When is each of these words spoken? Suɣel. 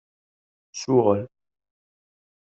Suɣel. 0.81 1.23